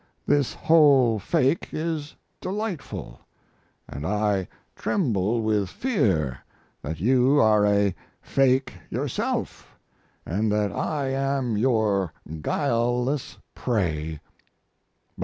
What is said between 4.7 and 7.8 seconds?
tremble with fear that you are